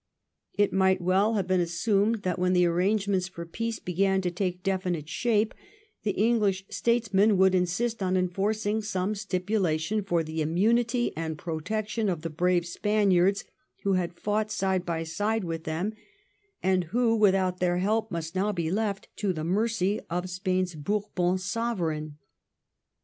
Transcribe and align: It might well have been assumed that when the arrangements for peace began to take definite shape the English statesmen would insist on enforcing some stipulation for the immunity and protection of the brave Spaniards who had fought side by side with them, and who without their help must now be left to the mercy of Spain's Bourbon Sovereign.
It 0.55 0.73
might 0.73 0.99
well 0.99 1.35
have 1.35 1.45
been 1.45 1.61
assumed 1.61 2.23
that 2.23 2.39
when 2.39 2.53
the 2.53 2.65
arrangements 2.65 3.27
for 3.27 3.45
peace 3.45 3.77
began 3.77 4.19
to 4.21 4.31
take 4.31 4.63
definite 4.63 5.07
shape 5.07 5.53
the 6.01 6.13
English 6.17 6.65
statesmen 6.71 7.37
would 7.37 7.53
insist 7.53 8.01
on 8.01 8.17
enforcing 8.17 8.81
some 8.81 9.13
stipulation 9.13 10.01
for 10.01 10.23
the 10.23 10.41
immunity 10.41 11.15
and 11.15 11.37
protection 11.37 12.09
of 12.09 12.23
the 12.23 12.31
brave 12.31 12.65
Spaniards 12.65 13.43
who 13.83 13.93
had 13.93 14.15
fought 14.19 14.49
side 14.51 14.87
by 14.87 15.03
side 15.03 15.43
with 15.43 15.65
them, 15.65 15.93
and 16.63 16.85
who 16.85 17.15
without 17.15 17.59
their 17.59 17.77
help 17.77 18.09
must 18.09 18.33
now 18.33 18.51
be 18.51 18.71
left 18.71 19.07
to 19.17 19.31
the 19.31 19.43
mercy 19.43 19.99
of 20.09 20.31
Spain's 20.31 20.73
Bourbon 20.73 21.37
Sovereign. 21.37 22.17